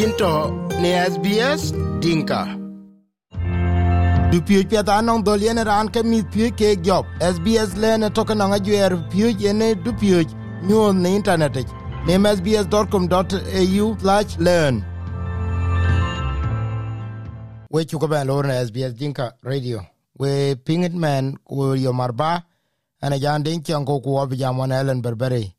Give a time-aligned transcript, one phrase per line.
[0.00, 0.32] yinto
[0.82, 1.62] ne SBS
[2.02, 2.40] Dinka.
[4.32, 7.04] Dupiuj piatha nong dhol yene raan ke mith piuj ke job.
[7.34, 10.28] SBS lene toke nang ajuer piuj yene dupiuj
[10.66, 11.72] nyuol ne internet ich.
[12.06, 14.74] Name sbs.com.au slash learn.
[17.72, 19.78] We chuka ben lor na SBS Dinka Radio.
[20.18, 22.42] We pingit man kuyo yomarba.
[23.02, 25.52] Ana jan din chanko kuwa bijamon Ellen Berberi.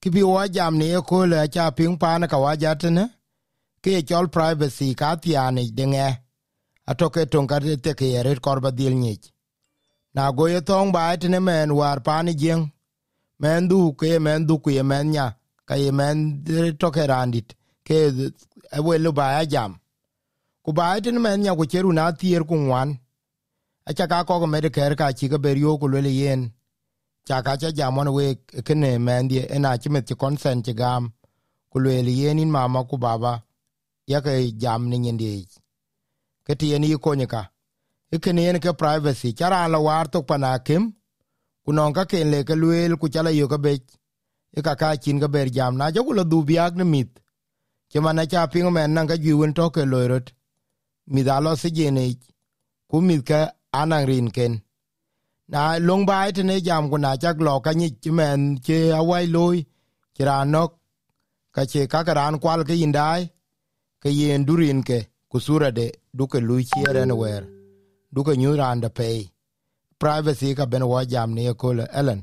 [0.00, 3.15] Kibi wa jam ni ekole acha ping pa na kawaja tene
[3.86, 6.08] ke chol privacy ka tiani dinge.
[6.90, 9.30] Atoke tonga te ke yeret korba dil nyich.
[10.14, 12.64] Na goye thong ba etne men war pani jeng
[13.38, 15.26] men du ke men du ku men nya
[15.68, 16.16] ka ye men
[16.80, 17.54] toke randit
[17.86, 17.98] ke
[18.76, 19.78] e welu ba jam.
[20.64, 22.98] Ku ba etne men nya ku cheru na tier ku wan
[23.88, 26.40] acha ka ko me de ker ka chi ga ber yo ku le yen.
[27.26, 28.26] Cha ka cha jamon we
[28.66, 31.12] kene men die ena chi met consent gam.
[31.70, 33.46] Ku le yen in mama ku baba
[34.06, 35.48] yake jam ni nyindi.
[36.46, 37.42] Keti tien yi konyika
[38.12, 39.32] ikene yen ke privacy.
[39.32, 40.92] Chara la war to pana kim.
[41.64, 43.82] Kunon ka ken le ke luel ku chala yo ka bech.
[44.58, 45.76] Ika ka chin ga ber jam.
[45.76, 47.10] Na jogulo du biag ni mit.
[47.90, 50.26] Ke mana cha pingo men nan ka jiwen to ke loirot.
[51.12, 52.04] Mi da lo se jene
[52.90, 53.40] ku mit ka
[53.80, 54.62] anan rin ken.
[55.48, 59.26] Na long bai te ne jam ku na cha lo ka nyi men che awai
[59.34, 59.58] loy
[60.16, 60.72] kira nok.
[61.54, 63.22] Ka che ka ran kwal ke indai
[64.06, 64.98] ke yen durin ke
[65.30, 65.86] kusura de
[66.18, 67.42] duke lui chiere ne wer.
[68.14, 69.16] Duke nyu randa pay
[70.02, 72.20] privacy ka ben wa jam ne ko le ellen.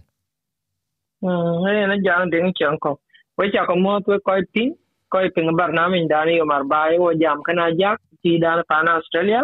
[1.23, 2.91] Mm ne na jam ding chang ko.
[3.37, 4.65] We cha ko mo to ko ti
[5.11, 8.63] ko ping bar na min dani yo mar bai wo jam kana jak ti dan
[8.69, 9.43] pana australia.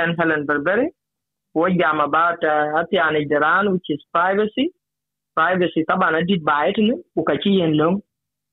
[0.00, 0.86] And helen berberi
[1.54, 4.70] wo jam about eh, uh, atiani jaran which is privacy.
[5.36, 8.00] Privacy tabana dit bai tin ku ka chi yen long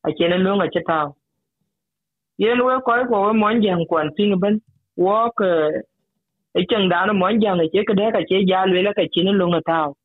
[0.08, 1.08] a chene long a chetao
[2.40, 4.62] yen we ko ko we mon jang kwan ping ben.
[4.98, 5.50] Wo ke
[6.60, 9.04] e chang da no mon jang e ke de ka che ja le la ka
[9.14, 9.96] chin lu na tao.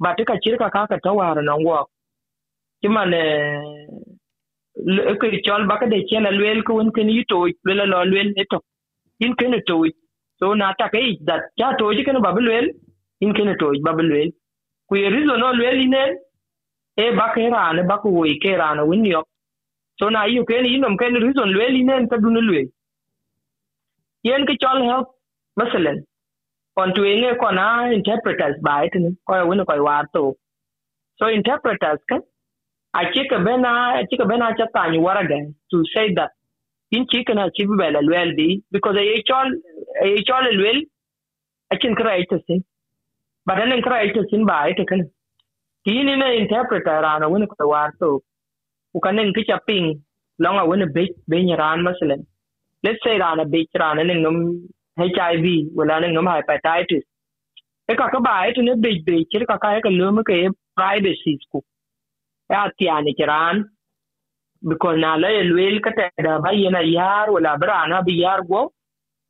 [0.00, 1.84] Ba te ka chir ka ka ka to war no wo.
[2.82, 3.22] Ti man e
[5.20, 8.04] ke chol ba ka de chen a lwel ko won ken yito le la lo
[8.12, 8.60] lwel e to.
[9.20, 9.84] In ken to
[10.40, 12.66] so na ta ke that ja to ji ken ba lwel
[13.22, 14.30] in ken to ba lwel
[14.88, 16.12] ku ye rizo no lwel inen
[17.04, 19.26] e ba ke ra ne, ba ku wi ke ra no win yok
[20.00, 22.62] so na yu ken inom ken reason lwe li nen ta dun lwe
[24.30, 25.08] yen ke chol help
[25.62, 26.00] masalan
[26.80, 27.66] kon tu enge ko na
[27.98, 30.24] interpreters ba it ne ko wona ko war to
[31.20, 32.22] so interpreters kan
[33.00, 35.40] a chika bena a chika bena cha ta ni waraga
[35.74, 36.32] to say that
[36.98, 39.48] in chika na chibi bela lwel bi because a chol
[40.08, 40.80] a chol lwel
[41.76, 42.64] a chin kra ita sin
[43.50, 45.04] but an kra ita sin ba ita kan
[45.88, 48.10] tini na interpreter ana wona ko war to
[48.94, 50.02] ukanen kicha بين
[50.38, 52.24] longa wena بيت بين ران مثلا
[52.86, 54.36] let's say rana be rana ning num
[54.98, 55.46] hiv
[55.78, 57.02] wala ning num hepatitis.
[57.90, 60.22] E ka ka ba et ne be be kir e ka ka ka e lum
[60.28, 61.60] ke e privacy ku
[62.50, 63.64] ya tiani kiran
[64.68, 68.72] because na la elwel ka ta da ba yana yar, wala brana bi yar go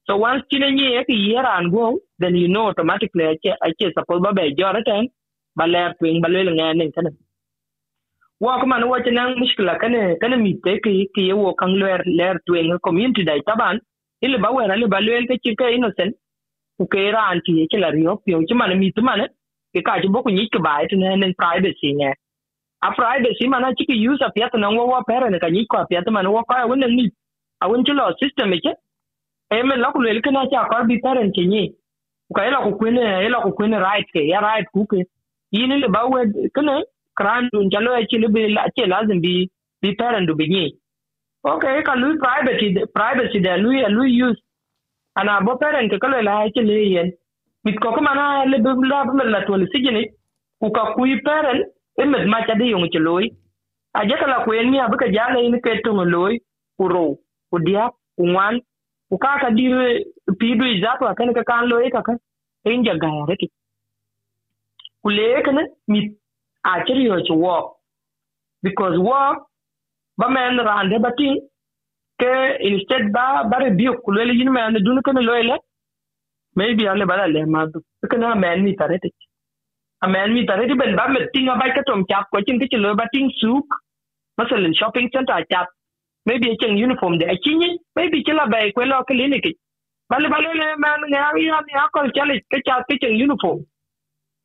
[0.07, 1.85] so once kine ni e ki yaran go
[2.19, 5.09] then you know automatically ake ake suppose ba be joratan
[5.59, 7.11] ba le twing ba le ngene kana
[8.41, 11.73] wa kuma na wace nan mishkila kana kana mi te ki ki ye wo kan
[11.81, 13.81] ler ler twen community dai taban.
[14.23, 16.15] Ile ba wera le ba le ke ke innocent.
[16.79, 19.27] Ku ke ra anti ke la rio pio chi mana mi tu man
[19.75, 22.13] ke ka ji boku ni ke ba et ne nen privacy ne.
[22.83, 25.79] A privacy mana chi ki use a ta nan wa pere ne, ka ni ko
[25.79, 27.11] apia ta man wa ka won ni
[27.63, 28.73] a won ti lo system ke
[29.55, 31.65] e, e me la ku le ke na cha ka bi parent ke ni
[32.29, 34.87] ku ka e ila ku kwene e ila ku kwene right ke, ya right ku
[34.87, 35.03] ke.
[35.53, 36.21] Yini le ba we
[36.55, 36.83] kana
[37.19, 39.35] kran njalo ya chile bi la che lazim bi
[39.83, 40.67] bi parent bi binyi
[41.53, 44.41] okay ka lui privacy privacy da lui lui use.
[45.19, 47.09] Ana bo parent ka le la chile yen
[47.65, 50.05] mit ko kuma na le bi la bi la to le sigini
[50.61, 51.63] ku ka kui parent
[52.03, 53.27] e med ma cha de yung chiloi
[53.99, 56.35] a je kala ku en mi abika jale ni ke to loi
[56.77, 57.05] ku ro
[57.51, 57.85] ku dia
[58.17, 58.55] ku ngwan
[59.11, 59.65] ku ka ka di
[60.41, 62.15] pi du izato kan ka kan loi ka ka
[62.75, 63.49] in jaga ya reki
[65.03, 65.63] ku le kana
[65.93, 66.07] mit
[66.75, 67.67] actually you to work
[68.63, 69.39] because work
[70.23, 71.29] ba men rande bati
[72.23, 72.33] ke
[72.71, 75.57] instead ba bare bio kulele yin men dun kan loele
[76.63, 77.83] maybe ale bala le ma du
[78.15, 79.11] kana men mi tarete
[80.03, 82.77] a men mi tarete ben ba me tinga ba ka tom chap ko chin ke
[82.87, 83.67] lo ba ting suk
[84.81, 85.69] shopping center chap
[86.27, 89.47] maybe a chen uniform de a chinyi maybe kila ba ko lo clinic
[90.11, 93.61] bale bale le man ngari ya ni akol chale ke chap ke chen uniform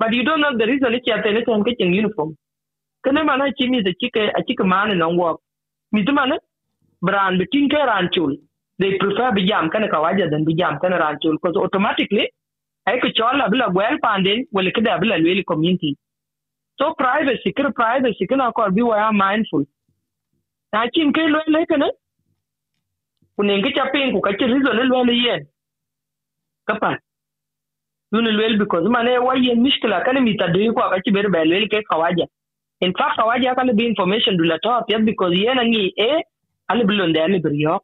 [0.04, 2.32] but you don't know the reason it's at anything kitchen uniform
[3.08, 5.40] kana mana chi mi the chike a chike man no work
[5.98, 6.38] mi tu mana
[7.10, 8.34] brand bitin ke ran chul
[8.84, 12.28] they prefer bi jam kana kawaja than bi jam kana ran chul because automatically
[12.92, 15.92] ai ko chola bila gwel pandin wala kida bila lweli community
[16.82, 19.66] so privacy kir privacy kana ko bi wa mindful
[20.76, 21.90] na chin ke lwele kana
[23.40, 25.48] kunenge chapin ku kachi reason lwele yen
[26.72, 27.00] kapat
[28.14, 32.28] yun lwel because mane wayen mishkila kale mitadui kwa kachi beru ba lwel ke kawaja
[32.82, 36.12] in fact kawaja kale bi information dula to pia because yena ngi e
[36.72, 37.80] ale blonde ale brio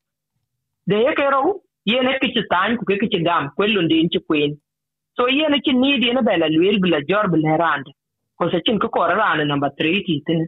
[0.89, 1.41] de yekero
[1.93, 4.57] yene kichi tan ku kichi gam kwelonde inchi kwen
[5.17, 7.87] so yene chi need yene bela lwel bila jor bila rand
[8.39, 10.41] ko se chin ko rand number 3 titin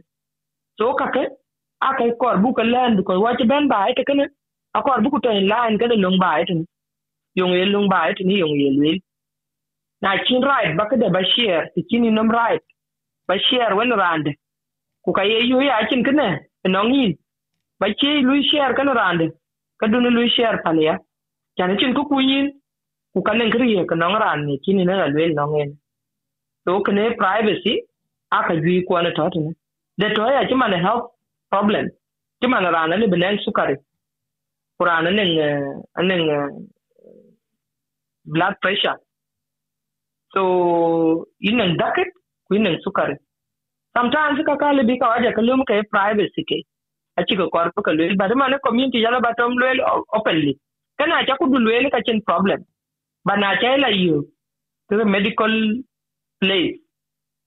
[0.78, 1.22] so kake
[1.88, 4.24] akai e kor buka land because wachi ben ba ite kene
[4.78, 6.54] akor buku to in line kene lung ba e ite
[7.40, 8.98] yong ye lung ba e ite ni yong ye lwel.
[10.02, 12.62] Na chin right baka da bashir ti chin num right
[13.28, 14.28] bashir wen rand
[15.04, 16.28] ku ka ye yu ya chin kene
[16.74, 17.14] nong yin
[17.80, 19.22] ba chi lu share kan rand
[19.80, 20.96] ka dun lu share pan ya.
[21.58, 22.46] Chan chin ku ku yin
[23.14, 25.70] ku ka len kri ka nong ran ni chin na lwel nong en
[26.66, 27.74] to kene privacy,
[28.32, 29.52] aka ju ko na to ne
[30.00, 31.12] de to ya chi man help
[31.50, 31.86] problem.
[32.40, 33.76] Chi man ran ne benen sukari.
[34.80, 36.48] Kurana nen eh, nen eh,
[38.24, 38.98] blood pressure.
[40.34, 42.08] so inen daket
[42.48, 43.16] ko inen sukari.
[43.96, 46.58] Sometimes ka kale bi ka waja ka lum ka privacy ke.
[47.18, 48.16] Achi ka korpo ka lwel.
[48.16, 49.80] Bare mane community jala batom lwel
[50.18, 50.58] openly.
[50.98, 52.64] Kana cha ku lwel ka chen problem.
[53.24, 54.22] Bana cha la yo.
[54.90, 55.52] To medical
[56.40, 56.78] place.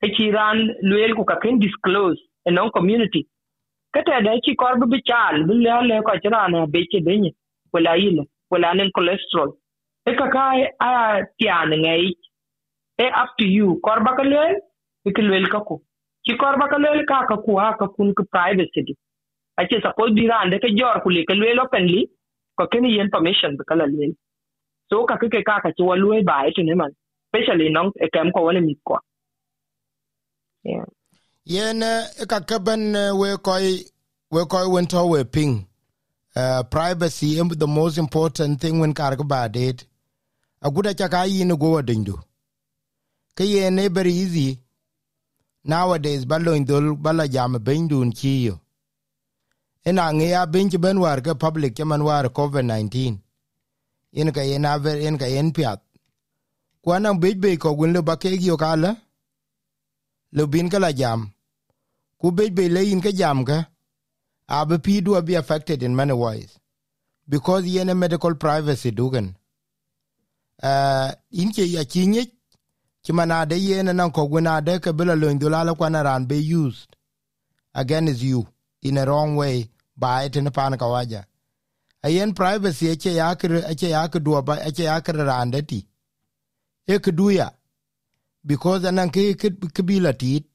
[0.03, 3.25] E achi ran lwel ku ka ken disclose e non community.
[3.93, 7.01] Kata da e achi korbo bi chal bi le le ka chira na be che
[7.01, 7.31] benye.
[7.73, 8.23] Wala yile.
[8.51, 9.57] Wala nen cholesterol.
[10.05, 10.45] E ka ka
[10.89, 10.91] a
[11.39, 12.15] tian ngai e
[12.97, 13.80] they're up to you.
[13.83, 14.56] Korba kalwel,
[15.07, 15.81] ikilwel kaku.
[16.25, 18.95] Ki korba kalwel ka kaku ha kakun ku privacy.
[19.57, 22.09] Ache suppose dira ande ke jor kule kalwel openly,
[22.57, 24.15] ko keni yen permission bikalalwel.
[24.89, 26.92] So kakike ka kachi walwe ba etune man.
[27.33, 29.00] Especially nong ekem ko wale mitko.
[30.63, 30.86] Yeah.
[31.45, 33.80] Yen eh, ka kaban eh, we koi
[34.31, 34.44] we
[35.09, 35.68] we ping.
[36.36, 39.86] Uh, privacy the most important thing when karga ba det.
[40.63, 42.19] Go.
[43.35, 44.59] Ke yen ne very easy
[45.63, 46.51] nowadays balo
[47.03, 48.59] ba la jam bindun chiyo
[49.85, 53.25] ina nge ya binch ben war ke public man war covid 19
[54.15, 55.79] in ka yen aver in ka yen piat.
[56.83, 58.95] Kwana bejbe ko gun le ke yo kala
[60.31, 61.33] le bin kala jam
[62.19, 63.57] ku be be le in ka jam ka
[64.47, 66.59] abe pi do be affected in many ways.
[67.27, 69.35] Because yen medical privacy dugan
[70.63, 72.31] uh in ke ya kinye
[73.05, 75.29] ki mana de yen nan ko guna de ka bila lo
[75.89, 76.95] la ran be used.
[77.75, 78.47] Again is you
[78.81, 81.25] in a wrong way by it in pan ka waja
[82.03, 85.85] a yen privacy eche yakre eche yakre do ba eche yakre ran de ti.
[86.87, 87.51] E ku duya
[88.43, 90.45] because anan ke ke bila tit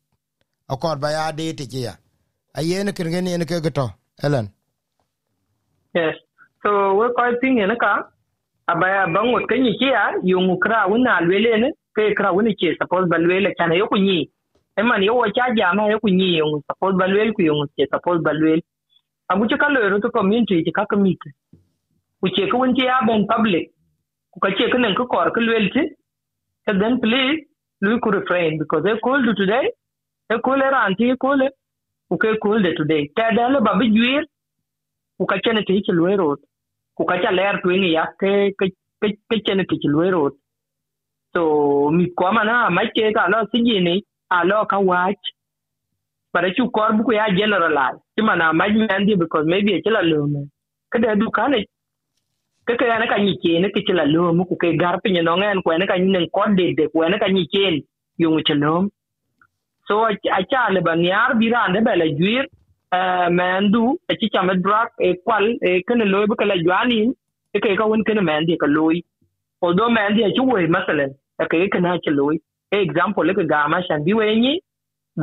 [0.69, 1.95] akor ba ya de te ya.
[2.55, 3.87] A yen ken gen yen ke to
[4.25, 4.51] elen
[5.95, 6.17] yes.
[6.63, 8.11] So we ko ping ne ka
[8.69, 11.71] abaya bangot ke ni ya yung kra wona lwele ne
[12.01, 14.19] pekra woni ke suppose balwele kana yoku nyi
[14.81, 18.61] eman yo wacha jama yoku nyi yong suppose balwel ku yong ke suppose balwel
[19.33, 21.19] aguche kalero to community ke kaka mit
[22.29, 23.71] uche ko wonti ya ben public
[24.33, 25.83] ku ka kache kana ko kor ko lwelti
[26.65, 27.39] so then please
[27.83, 29.65] lui ku refrain because they called you today
[30.35, 31.51] e call her auntie call her
[32.17, 34.23] okay call her today ta tadalo babu juir
[35.19, 36.29] ku ka ne te ke lwero
[36.97, 38.71] ku ka kacha ler twingi ya ke ke
[39.47, 40.23] ke ne te ke lwero
[41.35, 43.95] so mi kwama na ma che ka lo sijini
[44.39, 45.25] alo ka watch
[46.35, 48.65] bare chu kor bu ya generalize ti mana ma
[48.97, 50.43] andi because maybe e chila lume
[50.93, 51.61] kada du kane
[52.67, 55.37] ke ke ana ka ni ke ne ke chila lume ku ke gar ni no
[55.41, 57.81] ngen ko ne ka ni ko de de ko ne ka ni chen
[58.23, 58.89] yung chelom
[59.89, 60.05] so
[60.39, 62.45] acha le ban yar birande bela juir
[63.41, 67.01] mendu achi chame drak e kwal e kene loy bu kala jwani
[67.55, 68.97] e ke ka won kene mandi ka loy
[69.63, 71.13] although mendi achi we masalan
[71.45, 72.37] e ke kana achi loy
[72.83, 74.55] example le ga ma shan bi wenyi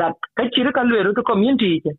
[0.01, 1.95] that ka chiri ka lweru to community ke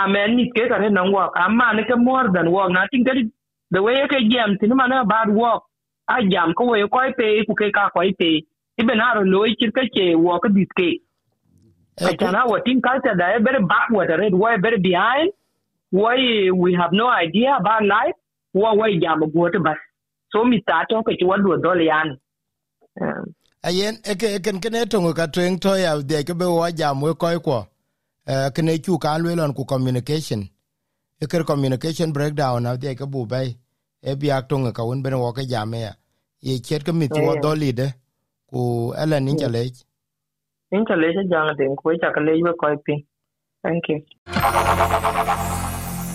[0.00, 3.04] a men ni ke kare nan work amma ne ke more than work na tin
[3.10, 3.26] kadi
[3.76, 5.62] the way ke jam tin mana bad work
[6.16, 8.32] a jam ko we ko pe ku ke ka ko pe
[8.84, 10.90] ibe na ro loy chir ka che work dit ke
[12.00, 14.32] Achana working culture that very backward, right?
[14.34, 15.32] Why very behind?
[15.90, 18.14] Why we have no idea about life?
[18.52, 19.76] Why why jam go to bus?
[20.32, 22.16] So mi tato ke chwa do dole yan.
[23.00, 27.00] Um, Ayen eke eken kene tongo ka tweng to ya de ke be wa jam
[27.02, 27.66] we ko ko.
[28.26, 30.48] Eh kene chu kan we lon ku communication.
[31.22, 33.48] e ker communication breakdown na de ke bu bay
[34.02, 35.92] e biak tongo ka un ben wo ke jam ya.
[36.40, 37.86] Ye chet ka mit wo do lide
[38.50, 39.72] ku elen in ni
[40.72, 42.94] in chale jang den ku cha ka le we ko pi
[43.62, 43.98] thank you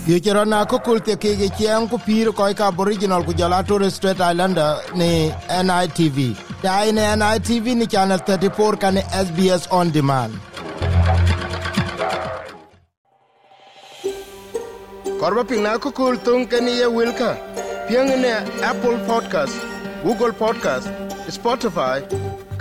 [0.08, 3.62] ye ke rona ko akokol te keke chen ku pir ko ka original ku jala
[3.64, 4.68] to tourist island islander
[5.00, 5.08] ni
[5.70, 6.20] nitv
[6.66, 10.34] taai ne nitv ni channel 34 kan sbs on demand
[15.24, 17.32] korba piŋ na akokol thoŋ keni ye wilka
[17.90, 18.34] pieŋ ne
[18.72, 19.58] apple podcast
[20.06, 20.88] google podcast
[21.40, 21.98] spotify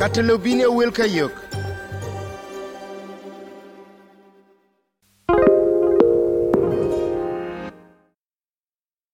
[0.03, 1.44] katelobin ye wilka yok